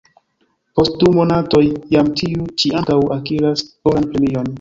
Post 0.77 0.95
du 1.03 1.11
monatoj 1.17 1.61
jam 1.95 2.09
tiu 2.21 2.47
ĉi 2.63 2.73
ankaŭ 2.79 2.97
akiras 3.17 3.63
oran 3.93 4.09
premion. 4.15 4.49